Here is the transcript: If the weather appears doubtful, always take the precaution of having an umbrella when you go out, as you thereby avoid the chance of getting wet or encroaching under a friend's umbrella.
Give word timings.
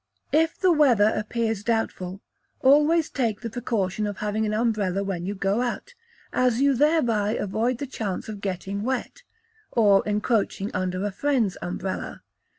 If 0.31 0.57
the 0.59 0.71
weather 0.71 1.13
appears 1.15 1.63
doubtful, 1.63 2.21
always 2.61 3.07
take 3.07 3.41
the 3.41 3.51
precaution 3.51 4.07
of 4.07 4.17
having 4.17 4.47
an 4.47 4.53
umbrella 4.55 5.03
when 5.03 5.27
you 5.27 5.35
go 5.35 5.61
out, 5.61 5.93
as 6.33 6.59
you 6.59 6.73
thereby 6.73 7.35
avoid 7.35 7.77
the 7.77 7.85
chance 7.85 8.27
of 8.27 8.41
getting 8.41 8.81
wet 8.81 9.21
or 9.71 10.03
encroaching 10.07 10.71
under 10.73 11.05
a 11.05 11.11
friend's 11.11 11.55
umbrella. 11.61 12.23